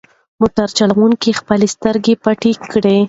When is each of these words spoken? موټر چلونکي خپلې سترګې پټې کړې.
موټر 0.39 0.67
چلونکي 0.77 1.31
خپلې 1.39 1.67
سترګې 1.75 2.13
پټې 2.23 2.51
کړې. 2.71 2.97